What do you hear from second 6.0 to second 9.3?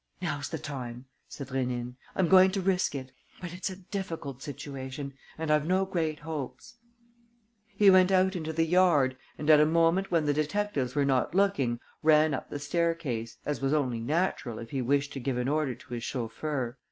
hopes." He went out into the yard